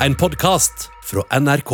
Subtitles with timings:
[0.00, 1.70] En podkast fra NRK.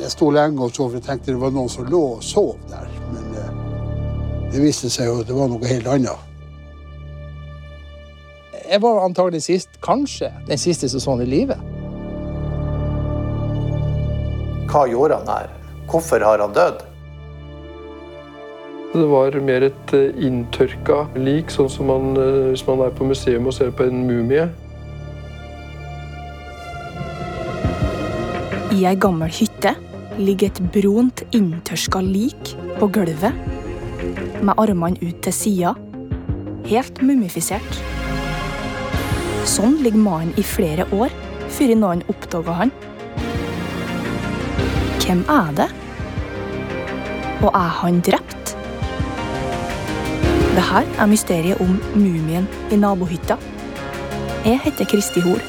[0.00, 0.96] Jeg sto lenge og sov.
[0.96, 2.88] jeg tenkte det var noen som lå og sov der.
[3.12, 3.52] Men eh,
[4.50, 6.18] det viste seg jo at det var noe helt annet.
[8.64, 11.62] Jeg var antagelig sist, kanskje den siste sesongen i livet.
[14.72, 15.54] Hva gjorde han her?
[15.86, 16.82] Hvorfor har han dødd?
[18.94, 23.08] Det var mer et eh, inntørka lik, sånn som man, eh, hvis man er på
[23.08, 24.44] museum og ser på en mumie.
[28.70, 29.72] I ei gammel hytte
[30.14, 33.34] ligger et brunt, inntørska lik på gulvet,
[34.46, 35.74] med armene ut til sida,
[36.70, 37.80] helt mumifisert.
[39.42, 41.10] Sånn ligger mannen i flere år
[41.50, 42.74] før noen oppdaga han.
[45.02, 45.68] Hvem er det?
[47.42, 48.23] Og er han drept?
[50.54, 53.34] Det her er mysteriet om mumien i nabohytta.
[54.44, 55.40] Jeg heter Kristi Hol.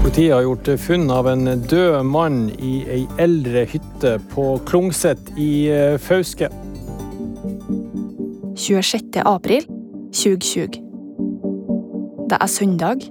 [0.00, 5.66] Politiet har gjort funn av en død mann i ei eldre hytte på Klungset i
[5.68, 6.48] eh, Fauske.
[8.56, 9.20] 26.
[9.26, 9.68] april
[10.14, 10.80] 2020.
[12.30, 13.04] Det er søndag,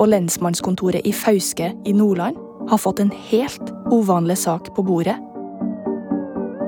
[0.00, 5.16] og lensmannskontoret i Fauske i Nordland har fått en helt uvanlig sak på bordet.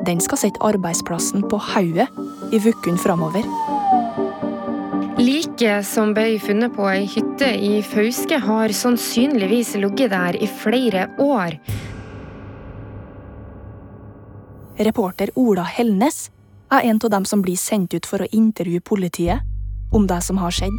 [0.06, 2.08] Den skal sette arbeidsplassen på hodet
[2.52, 3.44] i ukene framover.
[5.18, 11.08] Liket som ble funnet på ei hytte i Fauske, har sannsynligvis ligget der i flere
[11.18, 11.58] år.
[14.78, 16.28] Reporter Ola Helnes
[16.70, 19.42] er en av dem som blir sendt ut for å intervjue politiet
[19.92, 20.78] om det som har skjedd.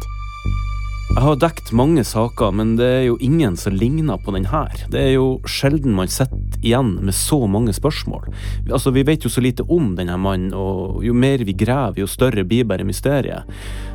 [1.10, 4.70] Jeg har dekt mange saker, men det er jo ingen som ligner på den her.
[4.94, 8.28] Det er jo sjelden man sitter igjen med så mange spørsmål.
[8.70, 12.06] Altså, Vi vet jo så lite om denne mannen, og jo mer vi graver, jo
[12.06, 13.42] større blir bare mysteriet.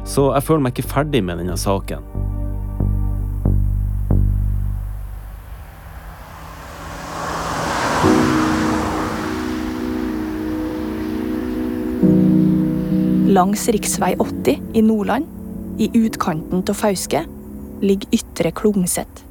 [0.03, 2.03] Så jeg føler meg ikke ferdig med denne saken.
[13.31, 13.88] Langs rv.
[14.19, 15.31] 80 i Nordland,
[15.78, 17.25] i utkanten av Fauske,
[17.81, 19.24] ligger Ytre Klungset.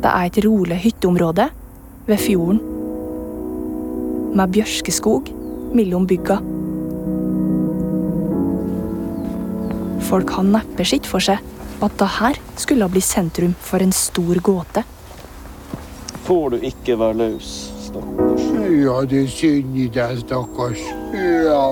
[0.00, 1.48] Det er et rolig hytteområde
[2.06, 2.60] ved fjorden.
[4.38, 5.32] Med bjørkeskog
[5.74, 6.38] mellom bygga.
[10.10, 11.42] Folk har neppe sett for seg
[11.80, 14.86] at det her skulle bli sentrum for en stor gåte.
[16.26, 17.52] Får du ikke være løs,
[17.88, 18.49] stakkars.
[18.80, 20.80] Ja, det er synd i deg, stakkars.
[21.12, 21.64] Ja,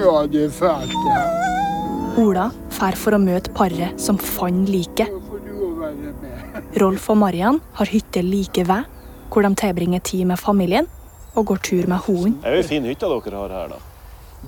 [0.00, 1.18] ja, det er fælt, det.
[2.22, 5.12] Ola fær for å møte paret som fant liket.
[6.82, 8.88] Rolf og Marian har hytte like ved,
[9.30, 10.88] hvor de tilbringer tid med familien
[11.34, 12.38] og går tur med hunden.
[12.42, 13.82] Det er jo ei fin hytte dere har her, da.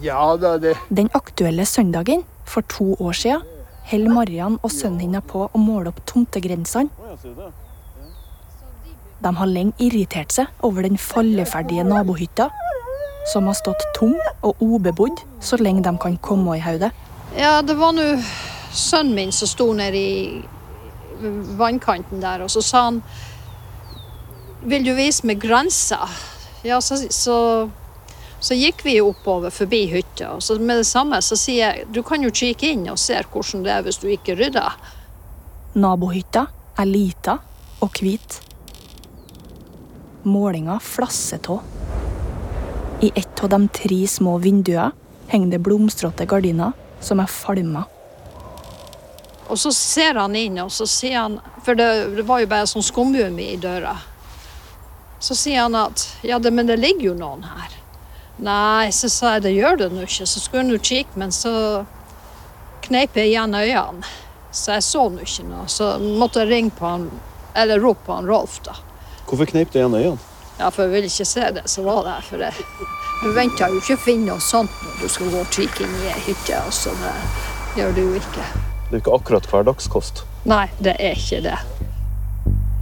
[0.02, 3.46] Ja da, det Den aktuelle søndagen for to år siden
[3.92, 6.90] holder Marian og sønnen hennes på å måle opp tomtegrensene.
[6.90, 7.52] Å, ja, ser du det?
[9.26, 12.46] De har lenge irritert seg over den falleferdige nabohytta,
[13.32, 14.14] som har stått tom
[14.46, 16.92] og ubebodd så lenge de kan komme i hodet.
[17.34, 18.04] Ja, det var nå
[18.70, 20.44] sønnen min som sto nede i
[21.58, 23.02] vannkanten der, og så sa han
[24.66, 26.06] Vil du vise meg grensa?
[26.66, 27.36] Ja, så, så,
[28.40, 32.02] så gikk vi oppover forbi hytta, og så med det samme så sier jeg du
[32.06, 34.74] kan jo kikke inn og se hvordan det er hvis du ikke rydder.
[35.74, 36.46] Nabohytta
[36.78, 37.40] er lita
[37.82, 38.45] og hvit.
[40.26, 41.60] Målinga flasser av.
[43.00, 44.90] I ett av de tre små vinduene
[45.28, 47.84] henger det blomstrete gardiner som er falma.
[49.46, 51.86] Og så ser han inn, og så sier han For det,
[52.16, 53.94] det var jo bare sånn skumgummi i døra.
[55.22, 57.76] Så sier han at ja, det, men det ligger jo noen her.
[58.42, 60.26] Nei, så sa jeg det gjør det nå ikke.
[60.26, 61.54] Så skulle han jo kikke, men så
[62.88, 64.10] kneip jeg igjen øynene.
[64.50, 65.70] Så jeg så nå ikke noe.
[65.70, 67.08] Så måtte jeg ringe på han,
[67.54, 68.74] eller rope på han Rolf, da.
[69.26, 70.18] Hvorfor kneip du igjen øynene?
[70.58, 72.22] Ja, for jeg ville ikke se det som var der.
[72.24, 72.52] For det.
[73.22, 75.96] du venter jo ikke å finne noe sånt når du skal gå og kikke inn
[76.00, 76.60] i ei hytte.
[76.62, 78.46] Altså, det gjør du jo ikke.
[78.86, 80.22] Det er ikke akkurat hverdagskost.
[80.46, 81.58] Nei, det er ikke det.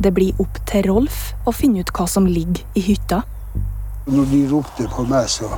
[0.05, 3.23] Det blir opp til Rolf å finne ut hva som ligger i hytta.
[4.07, 5.49] Når de ropte på meg, så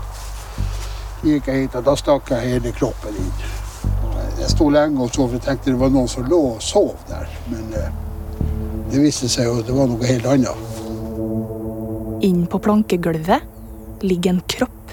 [1.26, 3.32] gikk jeg hit, og da stakk jeg hele kroppen inn.
[4.38, 6.94] Jeg sto lenge og så, for jeg tenkte det var noen som lå og sov
[7.11, 7.26] der.
[7.50, 7.90] Men eh,
[8.93, 10.75] det viste seg jo at det var noe helt annet.
[12.20, 13.40] Inn på plankegulvet
[14.00, 14.92] ligger en kropp.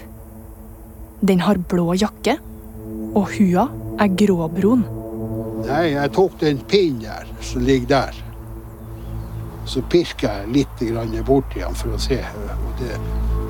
[1.20, 2.36] Den har blå jakke,
[3.16, 3.68] og hua
[4.00, 4.84] er gråbrun.
[5.64, 8.20] Nei, jeg tok den pinnen der, som ligger der.
[9.64, 12.20] Så pirka jeg litt grann borti den for å se.
[12.20, 12.98] Og det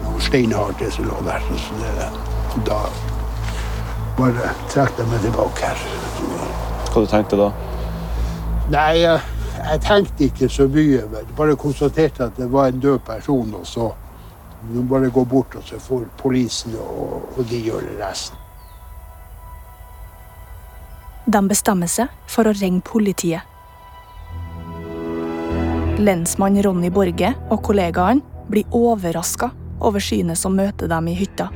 [0.05, 1.43] var steinhardt, det som lå der.
[1.59, 2.09] Så det,
[2.69, 2.79] da
[4.15, 5.87] bare trakk jeg meg tilbake her.
[6.93, 7.51] Hva du tenkte da?
[8.71, 9.19] Nei,
[9.71, 11.05] jeg, tenkte ikke så mye.
[11.13, 13.55] Men bare konstaterte at det var en død person.
[13.55, 13.91] Og så
[14.73, 18.39] du bare gå bort, og så får politiet og, og de gjøre resten.
[21.27, 23.45] De bestemmer seg for å ringe politiet.
[26.01, 29.51] Lensmann Ronny Borge og kollegaene blir overraska
[29.81, 31.49] over synet som møter dem i hytta.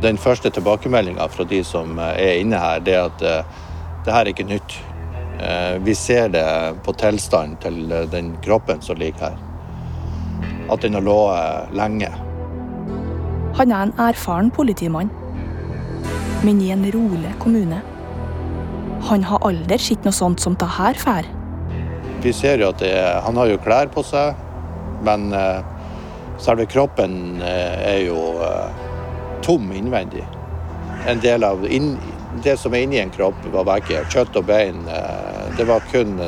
[0.00, 3.66] Den første tilbakemeldinga fra de som er inne her, det er at uh,
[4.06, 4.76] det her er ikke nytt.
[5.40, 9.38] Uh, vi ser det på tilstanden til uh, den kroppen som ligger her.
[10.68, 12.10] At den har ligget lenge.
[13.56, 15.08] Han er en erfaren politimann,
[16.44, 17.80] men i en rolig kommune.
[19.08, 21.26] Han har aldri sett noe sånt som det her før.
[22.20, 24.36] Vi ser jo at er, han har jo klær på seg,
[25.02, 25.32] men
[26.38, 28.20] selve kroppen er jo
[29.42, 30.26] tom innvendig.
[31.08, 31.94] En del av inn,
[32.44, 34.04] det som er inni en kropp, var vekke.
[34.12, 34.84] kjøtt og bein.
[35.58, 36.18] Det var kun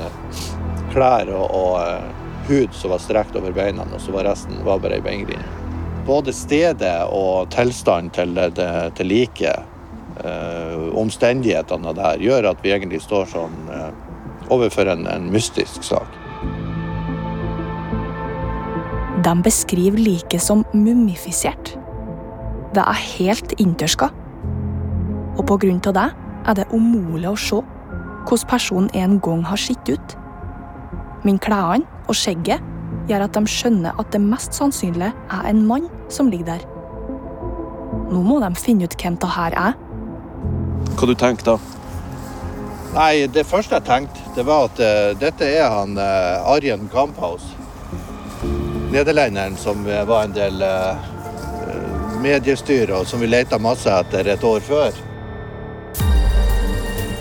[0.92, 4.98] klær og, og hud som var strekt over beina, og så var resten var bare
[4.98, 5.44] ei beingrind.
[6.06, 8.38] Både stedet og tilstanden til,
[8.98, 9.62] til liket
[10.24, 13.92] eh, omstendighetene der, gjør at vi egentlig står sånn eh,
[14.52, 16.18] overfor en, en, mystisk sak.
[19.22, 21.76] De beskriver liket som mumifisert.
[22.74, 24.10] Det er helt inntørska.
[25.38, 26.08] Og av det
[26.50, 27.60] er det umulig å se
[28.26, 30.16] hvordan personen en gang har sett ut.
[31.22, 32.62] Men klærne og skjegget
[33.08, 36.66] gjør at de skjønner at det mest sannsynlig er en mann som ligger der.
[38.12, 39.78] Nå må de finne ut hvem det her er,
[40.96, 41.56] hva du tenker da?
[42.92, 47.46] Nei, Det første jeg tenkte, det var at uh, dette er han uh, Arjen Kamphaus.
[48.92, 51.00] Nederlenderen som var en del uh,
[52.20, 54.98] mediestyre, og som vi leita masse etter et år før.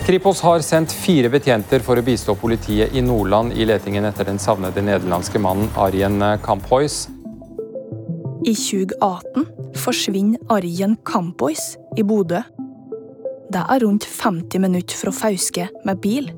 [0.01, 4.39] Kripos har sendt fire betjenter for å bistå politiet i Nordland i letingen etter den
[4.42, 7.03] savnede nederlandske mannen Arjen Kamphuis.
[8.42, 9.45] I 2018
[9.77, 12.42] forsvinner Arjen Kamphuis i Bodø.
[13.53, 16.31] Det er rundt 50 minutter fra Fauske med bil.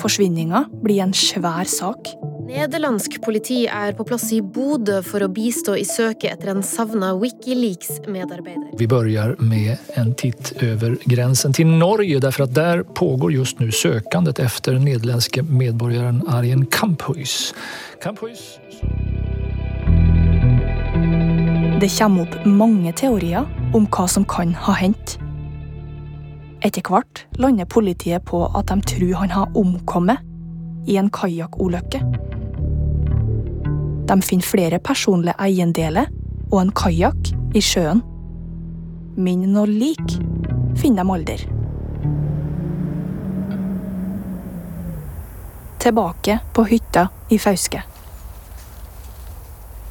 [0.00, 2.14] Forsvinninga blir en svær sak.
[2.52, 7.14] Nederlandsk politi er på plass i Bodø for å bistå i søket etter en savna
[7.16, 8.74] Wikileaks-medarbeider.
[8.76, 13.70] Vi begynner med en titt over grensen til Norge, derfor at der pågår just nå
[13.72, 17.54] søkandet etter nederlandske medborgeren Arjen Kamphuis.
[18.04, 18.58] Kamphuis
[21.80, 25.16] Det kommer opp mange teorier om hva som kan ha hendt.
[26.62, 30.20] Etter hvert lander politiet på at de tror han har omkommet
[30.86, 32.02] i en kajakkulykke.
[34.08, 36.10] De finner flere personlige eiendeler
[36.50, 38.02] og en kajakk i sjøen.
[39.16, 40.16] Men noe lik
[40.80, 41.38] finner de aldri.
[45.82, 47.82] Tilbake på hytta i Fauske.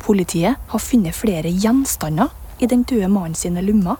[0.01, 2.31] Politiet har funnet flere gjenstander
[2.61, 3.99] i den døde mannen sine lommer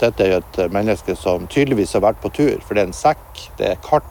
[0.00, 2.96] dette er jo et menneske som tydeligvis har vært på tur, for det er en
[2.96, 4.08] sekk, det er kart.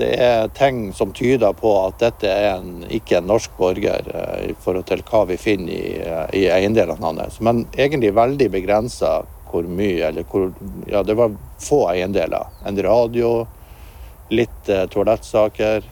[0.00, 4.46] Det er ting som tyder på at dette er en, ikke en norsk borger eh,
[4.48, 7.36] i forhold til hva vi finner i, eh, i eiendelene hans.
[7.44, 9.18] Men egentlig veldig begrensa
[9.50, 10.52] hvor mye, eller hvor
[10.88, 12.48] Ja, det var få eiendeler.
[12.66, 13.46] En radio,
[14.30, 15.84] litt eh, toalettsaker,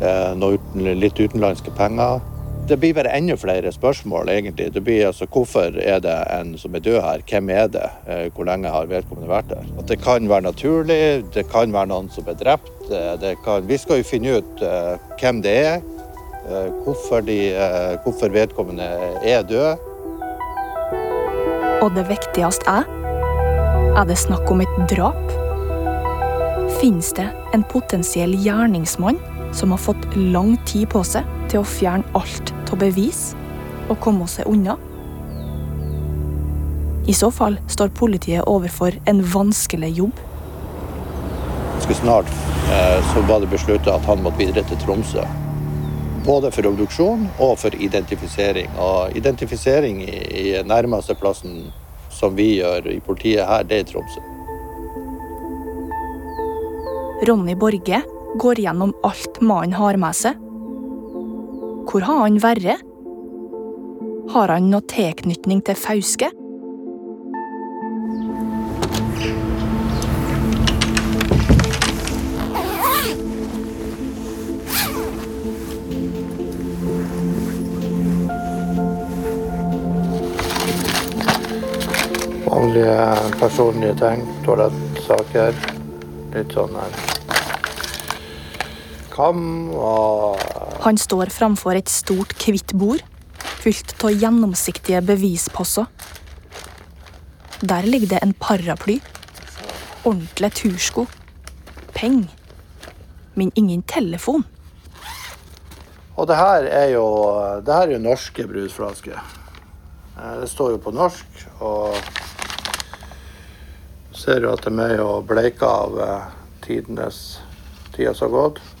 [0.00, 2.22] eh, noe uten, litt utenlandske penger
[2.68, 4.70] det blir bare enda flere spørsmål, egentlig.
[4.72, 8.28] Det blir altså hvorfor er det en som er død her, hvem er det, eh,
[8.32, 9.66] hvor lenge har vedkommende vært der?
[9.78, 12.72] At det kan være naturlig, det kan være noen som er drept.
[12.90, 15.82] Eh, kan, vi skal jo finne ut uh, hvem det er,
[16.84, 17.38] hvorfor, de,
[18.04, 18.84] hvorfor, vedkommende
[19.24, 19.78] er død.
[21.80, 22.84] Og det viktigste er
[23.94, 25.32] er det snakk om et drap?
[26.80, 29.20] Finnes det en potensiell gjerningsmann
[29.54, 33.32] som har fått lang tid på seg til å fjerne alt av bevis
[33.88, 34.76] og komme seg unna?
[37.06, 40.20] I så fall står politiet overfor en vanskelig jobb.
[41.74, 42.30] Ganske snart
[42.72, 45.26] eh, så var det besluttet at han måtte videre til Tromsø.
[46.24, 48.70] Både for obduksjon og for identifisering.
[48.80, 51.66] Og identifisering i nærmeste plassen
[52.08, 54.24] som vi gjør i politiet her, det er Tromsø.
[57.28, 58.00] Ronny Borge
[58.38, 60.40] går gjennom alt mannen har med seg.
[61.90, 62.80] Hvor har han vært?
[64.34, 66.30] Har han noe tilknytning til Fauske?
[82.44, 83.00] Vanlige
[83.38, 85.58] personlige ting, toalettsaker,
[86.34, 87.13] litt sånn her.
[89.14, 90.40] Kam og
[90.82, 93.02] Han står framfor et stort, hvitt bord
[93.64, 95.86] fylt av gjennomsiktige bevisposser.
[97.64, 98.98] Der ligger det en paraply,
[100.04, 101.06] ordentlige tursko,
[101.96, 102.28] penger,
[103.34, 104.44] men ingen telefon.
[106.16, 107.06] Og det her er jo,
[107.64, 109.16] det her er jo norske brusflasker.
[110.18, 111.26] Eh, Det står jo på norsk,
[111.60, 111.96] og
[114.12, 116.30] ser jo at de er jo bleika av eh,
[116.62, 117.40] tidenes
[117.96, 118.73] tida som har gått.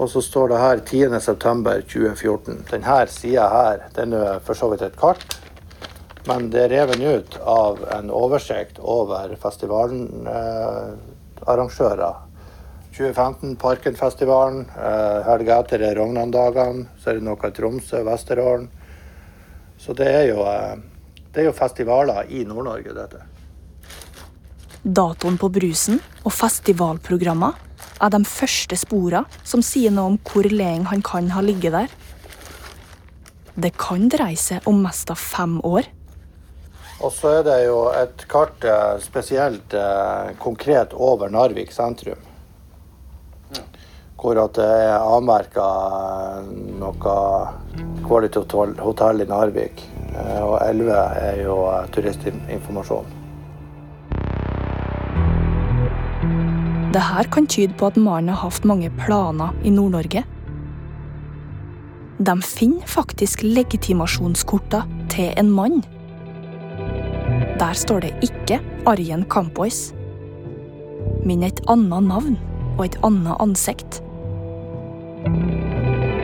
[0.00, 2.62] Og så står det her 10.9.2014.
[2.70, 5.36] Denne sida her, den er for så vidt et kart.
[6.28, 12.14] Men det er revet ut av en oversikt over festivalarrangører.
[12.96, 14.60] 2015 Parkenfestivalen.
[14.76, 16.86] Eh, helga etter er Rognandagene.
[17.00, 18.66] Så er det noe i Tromsø, Vesterålen.
[19.80, 20.76] Så det er jo, eh,
[21.32, 23.20] det er jo festivaler i Nord-Norge, dette.
[24.80, 27.52] Datoen på brusen og festivalprogrammer
[28.00, 31.88] er de første sporene som sier noe om hvor lenge han kan ha ligget der.
[33.60, 35.88] Det kan dreie seg om mest av fem år.
[37.00, 42.20] Og så er det jo et kart eh, spesielt eh, konkret over Narvik sentrum.
[44.20, 45.64] Hvor at det er avmerka
[46.76, 47.14] noe
[48.04, 48.42] Quality
[48.82, 49.80] Hotel- i Narvik.
[50.12, 50.92] Eh, Og 11
[51.24, 53.19] er jo eh, turistinformasjon.
[56.90, 60.24] Det her kan tyde på at mannen har hatt mange planer i Nord-Norge.
[62.18, 64.82] De finner faktisk legitimasjonskorta
[65.12, 65.84] til en mann.
[67.60, 68.58] Der står det ikke
[68.90, 69.92] Arjen Kampois,
[71.24, 72.36] men et annet navn
[72.76, 74.00] og et annet ansikt.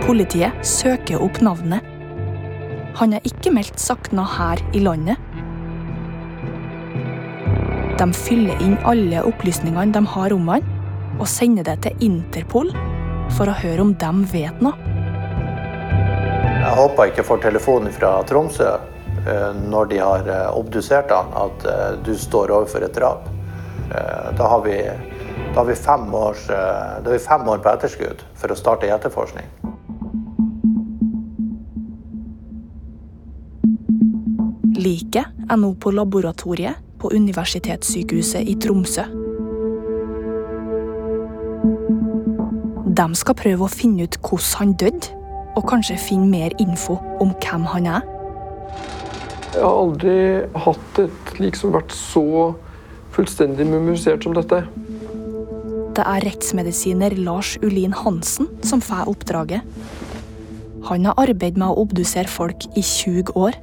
[0.02, 1.84] Politiet søker opp navnet.
[2.98, 5.20] Han er ikke meldt savna her i landet.
[7.96, 10.64] De fyller inn alle opplysningene de har om han,
[11.16, 12.68] og sender det til Interpol
[13.32, 14.76] for å høre om de vet noe.
[16.60, 21.64] Jeg håper ikke får telefonen fra Tromsø eh, når de har eh, obdusert han, at
[21.72, 23.32] eh, du står overfor et drap.
[23.86, 24.74] Da har vi,
[25.54, 28.90] da har vi, fem, års, da har vi fem år på etterskudd for å starte
[28.90, 29.46] etterforskning.
[34.74, 39.04] Liket er nå på laboratoriet på Universitetssykehuset i Tromsø.
[42.96, 45.12] De skal prøve å finne ut hvordan han døde,
[45.56, 48.06] og kanskje finne mer info om hvem han er.
[49.56, 50.16] Jeg har aldri
[50.66, 52.52] hatt et lik som vært så
[53.16, 54.64] fullstendig mumifisert som dette.
[55.96, 59.64] Det er rettsmedisiner Lars Ulin Hansen som får oppdraget.
[60.90, 63.56] Han har arbeidet med å obdusere folk i 20 år.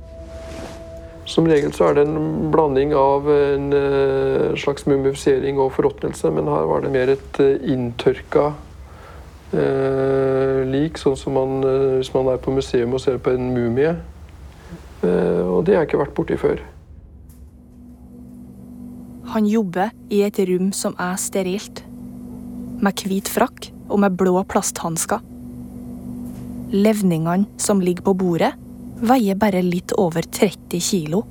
[1.25, 6.49] Som regel så er det en blanding av en eh, slags mumifisering og forråtnelse, men
[6.51, 8.49] her var det mer et eh, inntørka
[9.55, 13.53] eh, lik, sånn som man, eh, hvis man er på museum og ser på en
[13.55, 13.95] mumie.
[15.03, 16.63] Eh, og det har jeg ikke vært borti før.
[19.33, 21.85] Han jobber i et rom som er sterilt.
[22.83, 25.23] Med hvit frakk og med blå plasthansker.
[26.73, 28.51] Levningene som ligger på bordet,
[29.03, 31.23] veier bare litt over 30 kilo.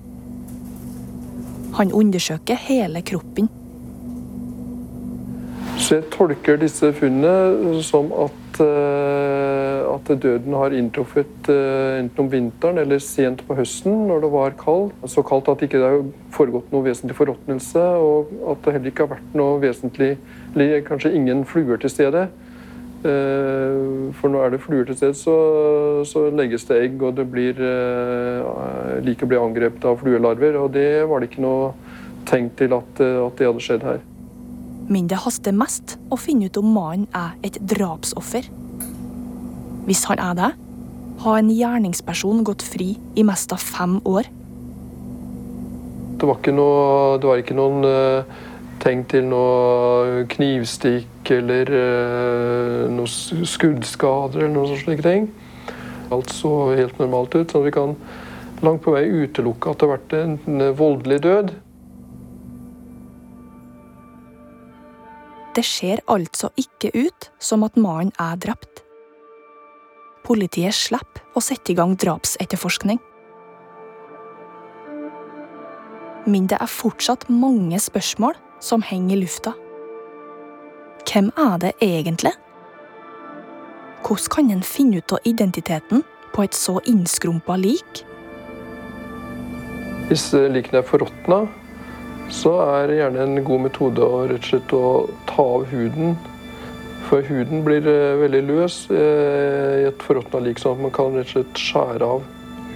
[1.78, 3.48] Han undersøker hele kroppen.
[5.82, 12.28] Så jeg tolker disse funnene som at, eh, at døden har inntruffet eh, enten om
[12.30, 14.94] vinteren eller sent på høsten når det var kaldt.
[15.10, 19.08] Så kaldt at det ikke har foregått noe vesentlig forråtnelse, og at det heller ikke
[19.08, 20.14] har vært noe vesentlig
[20.86, 22.28] kanskje ingen fluer til stede.
[23.02, 25.36] Eh, For nå er det fluer til stede, så,
[26.06, 27.58] så legges det egg, og det blir
[29.02, 30.60] like å bli angrepet av fluelarver.
[30.60, 31.72] Og det var det ikke noe
[32.28, 34.02] tegn til at, eh, at det hadde skjedd her.
[34.92, 38.48] Men det haster mest å finne ut om mannen er et drapsoffer.
[39.86, 40.52] Hvis han er det,
[41.22, 44.28] har en gjerningsperson gått fri i mest av fem år.
[46.18, 48.42] Det var ikke, noe, det var ikke noen eh,
[48.82, 55.28] tegn til noe knivstikk eller eh, noen skuddskader eller noen slike ting.
[56.12, 57.96] Alt så helt normalt ut, så vi kan
[58.62, 61.54] langt på vei utelukke at det har vært en voldelig død.
[65.52, 68.84] Det ser altså ikke ut som at mannen er drept.
[70.24, 73.00] Politiet slipper å sette i gang drapsetterforskning.
[76.24, 79.56] Men det er fortsatt mange spørsmål som henger i lufta.
[81.08, 82.32] Hvem er det egentlig?
[84.06, 86.02] Hvordan kan en finne ut av identiteten
[86.34, 88.04] på et så innskrumpa lik?
[90.08, 91.46] Hvis likene er forråtna,
[92.32, 94.86] så er det gjerne en god metode å, rett og slett å
[95.28, 96.16] ta av huden.
[97.10, 101.16] For huden blir eh, veldig løs eh, i et forråtna lik, sånn at man kan
[101.16, 102.26] rett og slett skjære av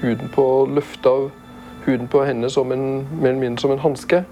[0.03, 1.29] huden på, løfte av
[1.87, 4.25] huden på henne som en, mer eller mindre som en hanske.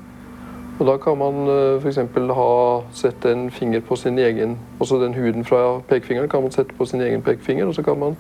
[0.75, 2.01] Og da kan man eh, f.eks.
[2.35, 2.55] ha
[2.97, 6.87] sette en finger på sin egen Også den huden fra pekefingeren kan man sette på
[6.91, 8.17] sin egen pekefinger, og så kan man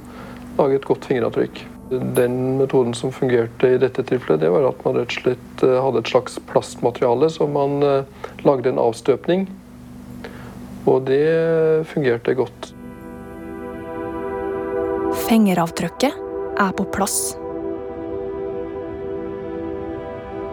[0.58, 1.64] lage et godt fingeravtrykk.
[1.90, 5.80] Den metoden som fungerte i dette tilfellet, det var at man rett og slett eh,
[5.82, 9.48] hadde et slags plastmateriale som man eh, lagde en avstøpning.
[10.86, 11.24] Og det
[11.90, 12.74] fungerte godt.
[15.24, 16.22] Fingeravtrykket
[16.60, 17.32] er på plass.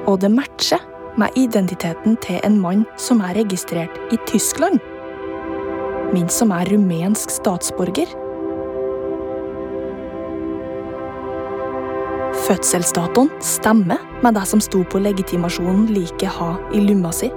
[0.09, 0.90] Og det matcher
[1.21, 4.79] med identiteten til en mann som er registrert i Tyskland,
[6.13, 8.09] men som er rumensk statsborger.
[12.47, 17.29] Fødselsdatoen stemmer med det som sto på legitimasjonen like ha i lomma si.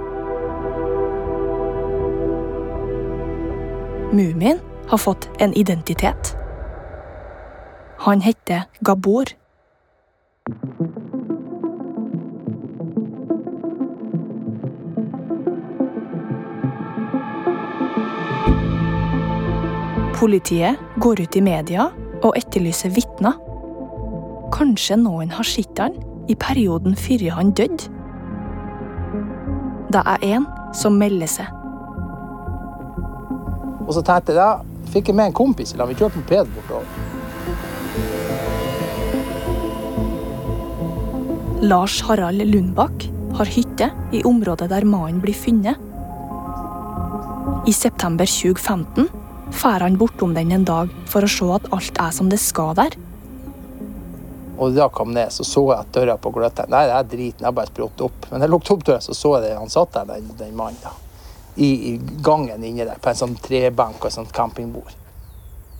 [4.15, 6.35] Mumien har fått en identitet.
[8.05, 9.25] Han heter Gabor.
[20.15, 21.89] Politiet går ut i media
[22.23, 23.33] og etterlyser vitner.
[24.55, 25.97] Kanskje noen har sett han
[26.31, 27.89] i perioden før han døde?
[29.91, 31.49] Det er en som melder seg.
[33.83, 36.87] Og så tenkte jeg, da fikk jeg med en kompis, eller vi kjøre moped bortover.
[41.65, 45.75] Lars Harald Lundbakk har hytte i området der mannen blir funnet.
[47.67, 52.11] I september 2015 drar han bortom den en dag for å se at alt er
[52.11, 52.97] som det skal der.
[54.57, 57.09] Og da jeg kom ned, så så jeg at døra på gløtt Nei, det er
[57.11, 58.27] driten, jeg bare sprått opp.
[58.31, 60.79] Men jeg lukket opp døra, så så jeg det, han satt der, den, den mannen.
[60.83, 60.93] da.
[61.55, 64.95] I, I gangen inni der, på en sånn trebenk og et sånt campingbord.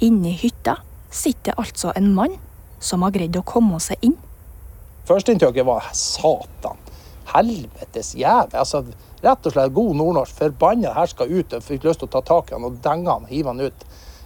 [0.04, 0.80] Inni hytta
[1.12, 2.36] sitter altså en mann
[2.84, 4.18] som har greid å komme seg inn.
[5.08, 6.80] Førsteinntrykket var satan.
[7.32, 8.60] Helvetes jævel.
[8.60, 8.84] Altså,
[9.24, 10.36] rett og slett god nordnorsk.
[10.40, 11.54] Forbanna herska ut.
[11.54, 13.86] Jeg fikk lyst til å ta tak i han og denge han, hive han ut.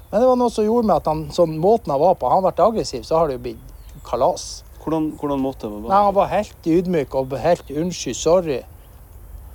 [0.10, 2.42] Men det var noe som gjorde med at han, sånn måten han var på, han
[2.46, 4.64] ble aggressiv, så har det jo blitt kalas.
[4.80, 8.60] Hvordan, hvordan måte var Nei, Han var helt ydmyk og helt unnskyld, sorry.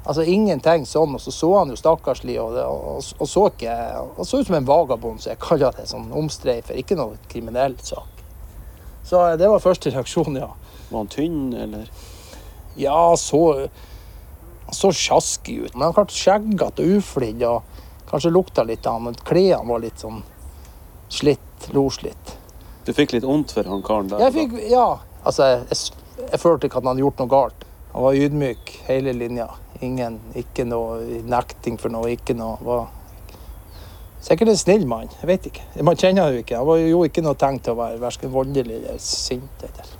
[0.04, 1.16] Altså ingenting sånn.
[1.16, 3.76] Og så så han jo stakkarslig og, og, og, så ikke
[4.18, 6.76] Han så ut som en vagabond, så jeg kaller det sånn omstreifer.
[6.78, 8.22] Ikke noe kriminell sak.
[9.04, 10.52] Så det var første reaksjon, ja.
[10.90, 11.90] Var han tynn, eller?
[12.78, 13.68] Ja, så
[14.76, 15.74] så sjaskig ut.
[15.74, 19.18] Men han klarte skjeggete og uflidd og kanskje lukta litt av han.
[19.26, 20.22] Klærne var litt sånn
[21.12, 22.34] slitt, loslitt.
[22.84, 24.24] Du fikk litt vondt for han karen der?
[24.26, 24.88] Jeg fikk, ja.
[25.24, 25.78] Altså, jeg,
[26.26, 27.64] jeg følte ikke at han hadde gjort noe galt.
[27.94, 29.48] Han var ydmyk hele linja.
[29.84, 32.58] Ingen, ikke noe nekting for noe, ikke noe.
[32.64, 32.84] Var
[34.24, 35.12] sikkert en snill mann.
[35.20, 35.64] Jeg vet ikke.
[35.86, 36.58] Man kjenner jo ikke.
[36.60, 39.64] Han var jo ikke noe tegn til å være verken voldelig eller sint.
[39.68, 39.94] Eller.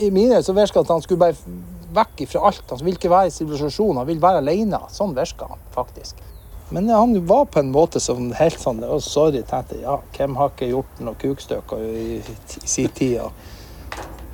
[0.00, 1.36] I mine så virka det at han skulle bare
[1.94, 2.66] vekk fra alt.
[2.70, 4.82] Han vil ikke være i sivilisasjon, han vil være alene.
[4.94, 6.20] Sånn virka han faktisk.
[6.70, 10.52] Men han var på en måte som helt sånn oh, Sorry, tenkte ja, hvem har
[10.52, 13.24] ikke gjort noe kukstykker i, i sin tid?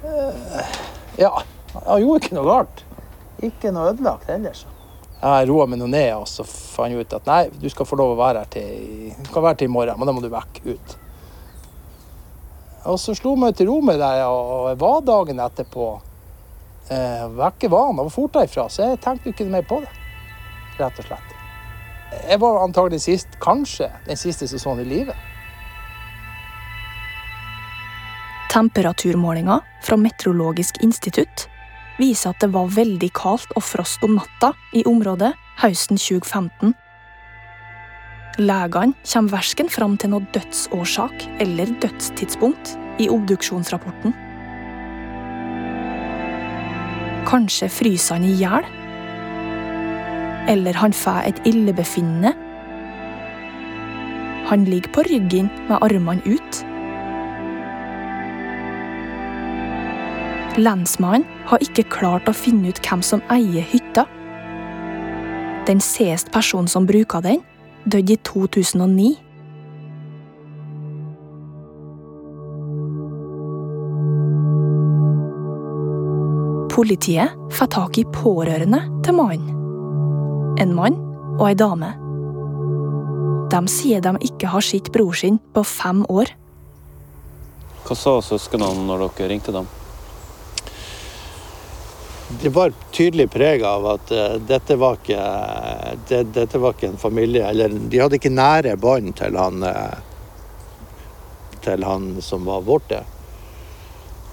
[0.04, 0.74] Uh,
[1.16, 1.32] ja,
[1.72, 2.82] han gjorde ikke noe galt.
[3.46, 4.52] Ikke noe ødelagt heller.
[4.52, 4.68] så.
[5.16, 7.96] Jeg roa meg nå ned og så fant jeg ut at nei, du skal få
[7.96, 10.28] lov å være her til, du kan være til i morgen, men da må du
[10.32, 10.96] vekk ut.
[12.86, 15.86] Og så slo jeg til ro med det, og jeg var dagen etterpå.
[16.86, 19.90] Eh, vekke vanen og fort derifra, så jeg tenkte ikke mer på det.
[20.78, 21.32] Rett og slett.
[22.28, 25.16] Jeg var antagelig sist, kanskje den siste sesongen i livet.
[28.52, 31.48] Temperaturmålinger fra Meteorologisk institutt
[31.98, 36.76] viser at det var veldig kaldt og frost om natta i området høsten 2015.
[38.38, 44.14] Legene kommer verken fram til noe dødsårsak eller dødstidspunkt i obduksjonsrapporten.
[47.26, 48.66] Kanskje fryser han i hjel?
[50.48, 52.32] Eller han får et illebefinnende?
[54.46, 56.62] Han ligger på ryggen med armene ut.
[60.56, 64.06] Lensmannen har ikke klart å finne ut hvem som eier hytta.
[65.66, 67.42] Den siste personen som bruker den,
[67.84, 69.25] døde i 2009.
[76.76, 79.54] Politiet får tak i pårørende til mannen.
[80.60, 80.98] En mann
[81.38, 81.88] og ei dame.
[83.48, 86.34] De sier de ikke har sett bror sin på fem år.
[87.86, 89.70] Hva sa søsknene når dere ringte dem?
[92.42, 95.24] Det var tydelig preg av at uh, dette, var ikke,
[96.12, 99.96] det, dette var ikke en familie Eller de hadde ikke nære bånd til han uh,
[101.64, 103.06] til han som var borte.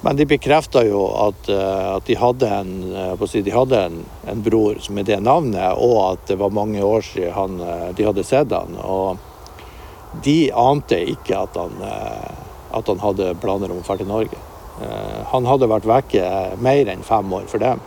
[0.03, 4.41] Men de bekrefta jo at, uh, at, de hadde, en, si, de hadde en, en,
[4.43, 7.61] bror med det navnet, og at det var mange år siden han,
[7.95, 8.75] de hadde sett han.
[8.83, 11.79] Og de ante ikke at han,
[12.73, 14.41] at han hadde planer om å dra til Norge.
[14.81, 16.29] Eh, han hadde vært vekke
[16.63, 17.81] mer enn fem år for dem.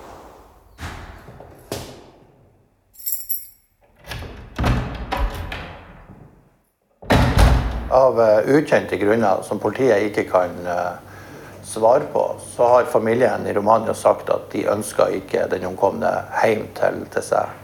[7.97, 10.55] Av eh, ukjente grunner som politiet ikke kan
[11.77, 16.11] eh, svare på, så har familien i Romania sagt at de ønsker ikke den omkomne
[16.43, 17.63] hjem til, til seg.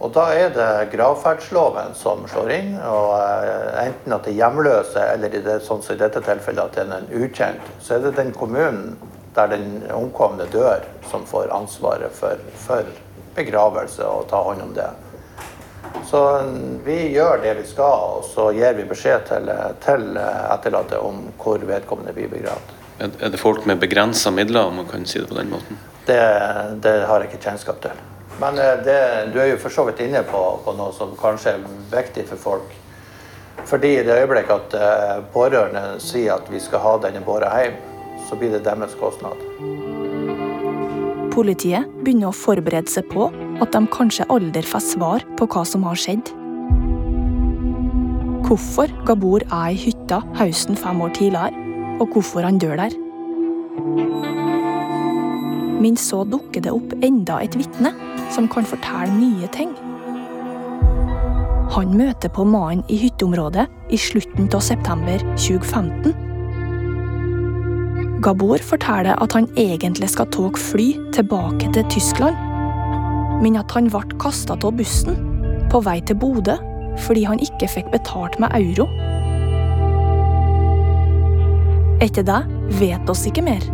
[0.00, 2.70] Og Da er det gravferdsloven som slår inn.
[2.80, 6.62] og uh, Enten at det er hjemløse, eller i det, sånn som i dette tilfellet
[6.64, 8.96] at det er en ukjent, så er det den kommunen
[9.36, 12.88] der den omkomne dør, som får ansvaret for, for
[13.36, 14.88] begravelse og ta hånd om det.
[16.08, 16.24] Så
[16.84, 19.52] vi gjør det vi skal, og så gir vi beskjed til,
[19.84, 22.79] til etterlatte om hvor vedkommende blir begravd.
[23.00, 25.78] Er det folk med begrensa midler, om man kan si det på den måten?
[26.06, 26.20] Det,
[26.84, 27.96] det har jeg ikke kjennskap til.
[28.40, 29.00] Men eh, det,
[29.32, 32.44] du er jo for så vidt inne på, på, noe som kanskje er viktig for
[32.44, 32.76] folk.
[33.68, 37.76] Fordi i det øyeblikket at uh, pårørende sier at vi skal ha denne båra hjem,
[38.28, 39.36] så blir det deres kostnad.
[41.34, 43.28] Politiet begynner å forberede seg på
[43.60, 46.32] at de kanskje aldri får svar på hva som har skjedd.
[48.48, 51.59] Hvorfor Gabor er i hytta høsten fem år tidligere,
[52.00, 52.96] og hvorfor han dør der.
[55.80, 57.92] Men så dukker det opp enda et vitne
[58.32, 59.72] som kan fortelle nye ting.
[61.70, 66.12] Han møter på mannen i hytteområdet i slutten av september 2015.
[68.20, 72.36] Gabor forteller at han egentlig skal ta fly tilbake til Tyskland,
[73.40, 75.16] men at han ble kasta av bussen
[75.72, 76.58] på vei til Bodø
[77.00, 78.88] fordi han ikke fikk betalt med euro.
[82.00, 82.40] Etter det
[82.78, 83.64] vet oss ikke mer,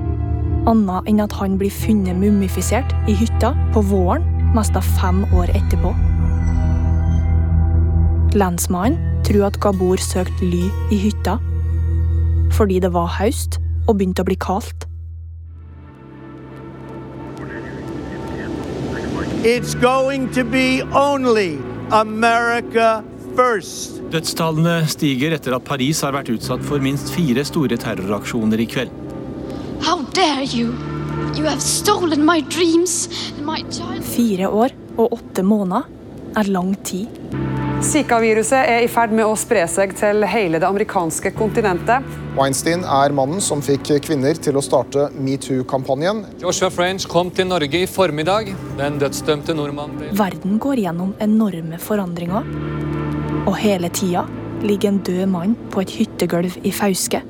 [0.67, 4.25] annet enn at han blir funnet mumifisert i hytta på våren
[4.57, 5.93] nesten fem år etterpå.
[8.35, 11.39] Lensmannen tror at Gabor søkte ly i hytta
[12.57, 14.87] fordi det var høst og begynte å bli kaldt.
[19.47, 21.61] It's going to be only
[21.93, 23.05] America.
[23.37, 28.93] Dødstallene stiger etter at Paris har vært utsatt for minst fire store terroraksjoner i kveld.
[29.85, 30.73] How dare you?
[34.07, 35.85] Fire år og åtte måneder
[36.37, 37.13] er lang tid.
[37.85, 42.05] Zika-viruset er i ferd med å spre seg til hele det amerikanske kontinentet.
[42.37, 46.25] Weinstein er mannen som fikk kvinner til å starte metoo-kampanjen.
[46.41, 48.49] Joshua French kom til Norge i formiddag.
[48.81, 52.49] Den dødsdømte nordmannen Verden går gjennom enorme forandringer.
[53.47, 54.25] Og hele tida
[54.67, 57.23] ligger en død mann på et hyttegulv i Fauske.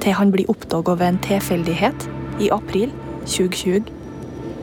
[0.00, 2.08] Til han blir oppdaga ved en tilfeldighet
[2.40, 2.92] i april
[3.26, 3.92] 2020.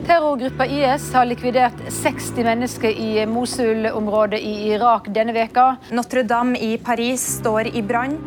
[0.04, 5.76] Terrorgruppa IS har likvidert 60 mennesker i Mosul-området i Irak denne veka.
[5.96, 8.18] Notre-Dame i Paris står i brann.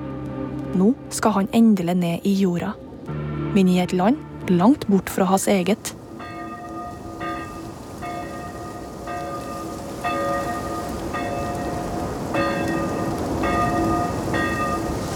[0.77, 2.71] Nå skal han endelig ned i jorda,
[3.53, 4.17] men i et land
[4.49, 5.93] langt bort fra hans eget.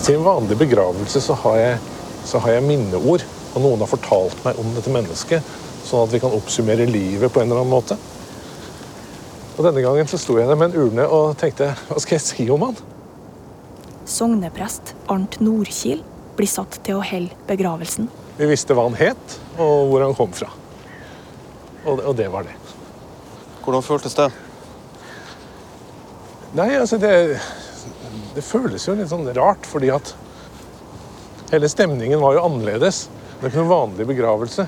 [0.01, 1.77] Til en vanlig begravelse så har jeg,
[2.25, 5.51] så har jeg minneord og noen har fortalt meg om dette mennesket,
[5.85, 7.97] sånn at vi kan oppsummere livet på en eller annen måte.
[9.57, 12.25] Og Denne gangen så sto jeg der med en urne og tenkte hva skal jeg
[12.25, 12.79] si om han?
[14.09, 16.01] Sogneprest Arnt Nordkil
[16.37, 18.07] blir satt til å helle begravelsen.
[18.39, 20.47] Vi visste hva han het, og hvor han kom fra.
[21.85, 22.55] Og det, og det var det.
[23.61, 24.31] Hvordan føltes det?
[26.57, 27.11] Nei, altså det,
[28.35, 30.13] det føles jo litt sånn rart, fordi at
[31.51, 33.07] hele stemningen var jo annerledes.
[33.39, 34.67] Det er ikke noen vanlig begravelse.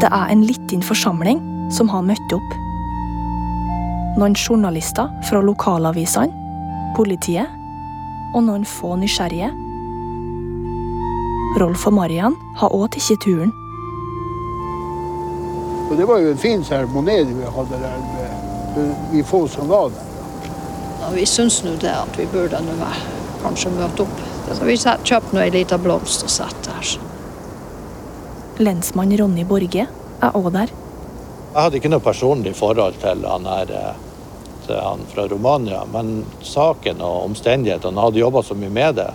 [0.00, 1.40] Det er en liten forsamling
[1.74, 2.56] som har møtt opp.
[4.16, 6.32] Noen journalister fra lokalavisene,
[6.96, 7.50] politiet
[8.36, 9.50] og noen få nysgjerrige.
[11.56, 13.52] Rolf og Marian har òg tatt turen.
[15.86, 17.98] Og det var jo en fin seremoni vi hadde der
[18.76, 20.12] med de få som var der.
[21.00, 22.74] Ja, vi syns nå det at vi burde nå
[23.44, 24.24] kanskje møte opp.
[24.52, 26.96] Så vi kjøpte ei lita blomst og satte der.
[28.60, 30.72] Lensmann Ronny Borge er òg der.
[31.54, 33.72] Jeg hadde ikke noe personlig forhold til han her,
[34.66, 39.12] til han fra Romania, men saken og omstendighetene hadde jobba så mye med det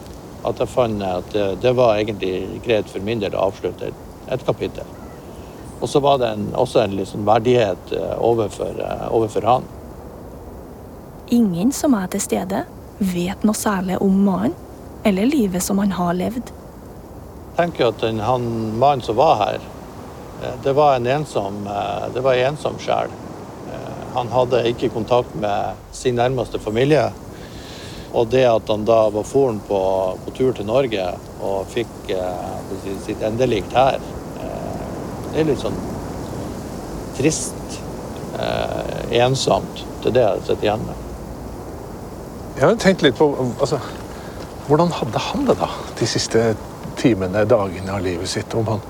[0.48, 3.92] at jeg fant at det, det var egentlig greit for min del å avslutte
[4.32, 4.88] et kapittel.
[5.82, 9.64] Og så var det en, også en liksom verdighet eh, overfor, eh, overfor han.
[11.28, 12.64] Ingen som er til stede,
[13.00, 14.58] vet noe særlig om mannen
[15.04, 16.52] eller livet som han har levd.
[16.52, 18.46] Jeg tenker at den, han
[18.78, 19.66] mannen som var her,
[20.44, 21.66] eh, det var en ensom,
[22.14, 23.10] det var en ensom sjel.
[24.12, 27.06] Han hadde ikke kontakt med sin nærmeste familie.
[28.12, 29.80] Og det at han da var foren på,
[30.26, 31.06] på, tur til Norge
[31.40, 32.74] og fikk eh,
[33.06, 34.02] sitt endelikt her,
[34.44, 34.82] eh,
[35.32, 35.80] det er litt sånn
[37.16, 37.80] trist.
[38.42, 39.86] Eh, ensomt.
[40.02, 41.08] Det er det jeg sitter igjen med.
[42.58, 43.80] Jeg har tenkt litt på altså,
[44.68, 45.68] Hvordan hadde han det da
[46.00, 46.42] de siste
[47.00, 48.54] timene, dagene av livet sitt?
[48.54, 48.84] Han,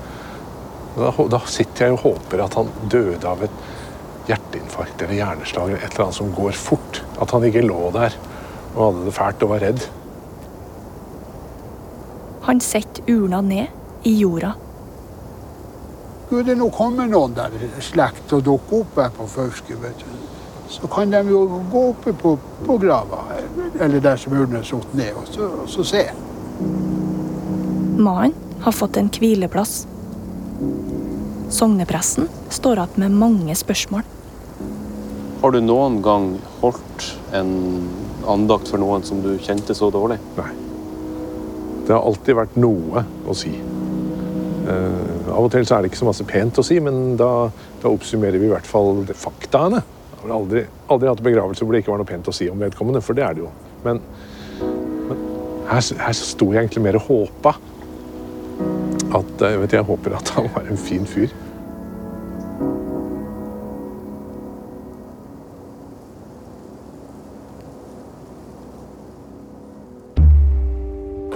[0.96, 3.62] da, da sitter jeg og håper at han døde av et
[4.28, 7.02] hjerteinfarkt eller hjerneslag eller et eller annet som går fort.
[7.22, 8.14] At han ikke lå der
[8.74, 9.86] og hadde det fælt og var redd.
[12.42, 14.54] Han setter urna ned i jorda.
[16.26, 17.54] Skulle det nå komme noen der
[17.84, 19.76] slekt og dukke opp her på Fauske,
[20.72, 23.26] så kan de jo gå oppe på, på grava,
[23.78, 26.06] eller der som urna er satt ned, og så, og så se.
[28.00, 28.32] Mannen
[28.64, 29.82] har fått en hvileplass.
[31.52, 34.08] Sognepressen står igjen med mange spørsmål.
[35.42, 36.28] Har du noen gang
[36.62, 37.52] holdt en
[38.28, 40.18] andakt for noen som du kjente så dårlig?
[40.38, 40.50] Nei.
[41.86, 43.52] Det har alltid vært noe å si.
[44.62, 47.48] Uh, av og til så er det ikke så masse pent å si, men da,
[47.82, 49.82] da oppsummerer vi i hvert fall faktaene.
[50.12, 52.62] Jeg har aldri, aldri hatt begravelse hvor det ikke var noe pent å si om
[52.62, 53.50] vedkommende, for det er det jo.
[53.82, 53.98] Men,
[55.08, 55.24] men
[55.66, 57.56] her, her sto jeg egentlig mer og håpa
[59.12, 61.32] at jeg, vet, jeg håper at han var en fin fyr.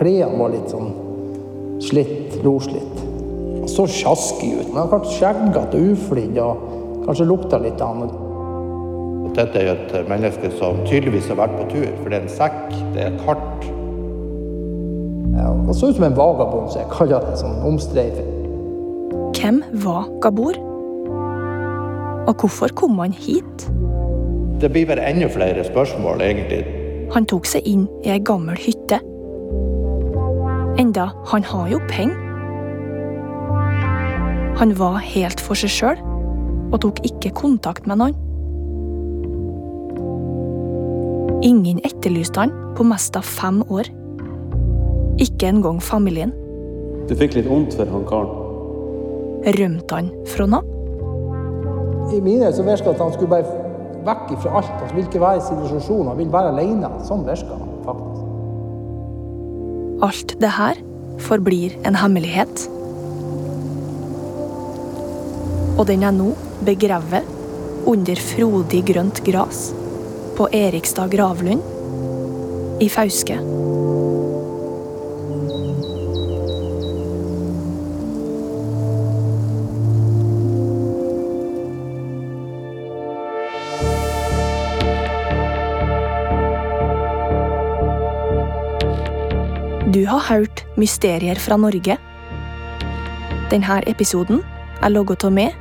[0.06, 0.92] Klærne var litt sånn
[1.82, 2.98] slitt, loslitt.
[3.58, 6.60] Han så sjaskig ut, men han var skjeggete og uflidd og
[7.08, 8.12] kanskje lukta litt av han.
[9.34, 12.60] Dette er et menneske som tydeligvis har vært på tur, for det er en sekk,
[12.94, 13.66] det er et kart.
[15.34, 18.30] Ja, han så ut som en vagabond, så jeg kaller det sånn omstreifer.
[19.34, 20.62] Hvem var Gabor?
[22.30, 23.66] Og hvorfor kom han hit?
[24.62, 26.62] Det blir bare enda flere spørsmål, egentlig.
[27.12, 29.02] Han tok seg inn i ei gammel hytte.
[30.76, 32.22] Enda han har jo penger.
[34.56, 36.00] Han var helt for seg sjøl
[36.72, 38.16] og tok ikke kontakt med noen.
[41.44, 43.88] Ingen etterlyste han på mest av fem år.
[45.22, 46.32] Ikke engang familien.
[47.08, 48.32] Du fikk litt vondt for han karen?
[49.56, 50.64] Rømte han fra noe?
[52.12, 53.62] I mine så virka det at han skulle bare
[54.06, 54.74] vekk fra alt.
[54.82, 56.92] Han ville ikke være i sivilisasjonen, han ville være alene.
[57.06, 57.65] Sånn virka han.
[60.04, 60.76] Alt det her
[61.24, 62.66] forblir en hemmelighet.
[65.76, 66.34] Og den er nå
[66.66, 67.24] begravet
[67.88, 69.70] under frodig grønt gras
[70.36, 71.64] på Erikstad gravlund
[72.84, 73.38] i Fauske.
[90.06, 91.96] Har hørt Mysterier fra Norge.
[93.50, 94.42] Denne episoden
[94.82, 95.54] er laget av meg,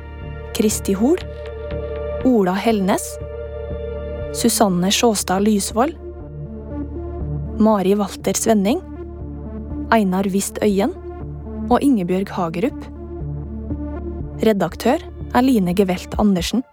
[0.56, 1.20] Kristi Hol,
[2.26, 3.04] Ola Helnes,
[4.36, 5.94] Susanne Sjåstad Lysvold,
[7.62, 8.82] Mari Walter Svenning,
[9.94, 10.92] Einar Wist Øyen
[11.70, 12.88] og Ingebjørg Hagerup.
[14.44, 15.00] Redaktør
[15.34, 16.64] er Line Gevelt Andersen.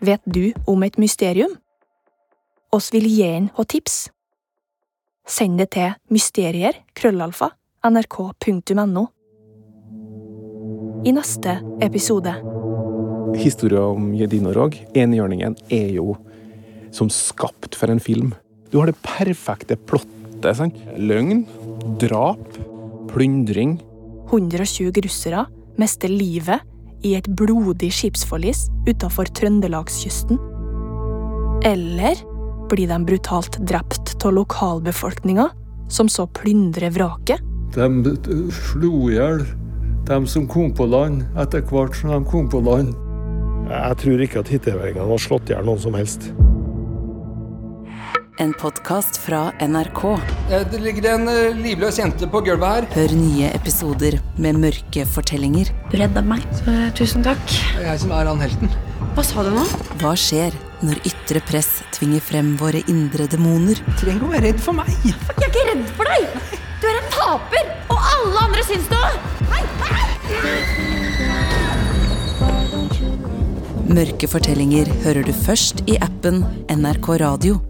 [0.00, 1.54] Vet du om et mysterium?
[2.72, 4.13] Oss vil gi en og tips.
[5.24, 7.48] Send det til mysterier, krøllalfa,
[7.88, 9.04] nrk.no.
[11.04, 12.34] I neste episode
[13.40, 16.14] Historia om Jedinorog, enhjørningen, er jo
[16.94, 18.34] som skapt for en film.
[18.70, 20.56] Du har det perfekte plottet.
[20.56, 20.76] sant?
[21.00, 21.46] Løgn,
[21.98, 22.44] drap,
[23.08, 23.78] plyndring.
[24.28, 25.46] 120 russere
[25.80, 26.60] mister livet
[27.02, 30.36] i et blodig skipsforlis utenfor Trøndelagskysten.
[31.64, 32.20] Eller
[32.68, 35.48] blir de brutalt drept av lokalbefolkninga,
[35.88, 37.42] som så plyndrer vraket?
[37.74, 38.16] De
[38.54, 39.44] slo i hjel
[40.06, 42.92] dem som kom på land, etter hvert som de kom på land.
[43.70, 46.28] Jeg tror ikke at hitteværingene har slått i hjel noen som helst.
[48.42, 50.02] En podkast fra NRK.
[50.50, 52.88] Det ligger en livløs jente på gulvet her.
[52.96, 55.70] Hør nye episoder med mørke fortellinger.
[55.92, 56.42] Du redda meg.
[56.58, 57.40] Så, tusen takk.
[57.46, 58.74] Det er jeg som er han helten.
[59.14, 59.64] Hva sa du nå?
[60.02, 63.78] Hva skjer Når ytre press tvinger frem våre indre demoner.
[64.00, 64.90] Trenger å være redd for meg.
[65.04, 66.22] Jeg er ikke redd for deg!
[66.82, 69.04] Du er en taper, og alle andre syns det!
[73.94, 77.60] Mørke fortellinger hører du først i appen NRK Radio.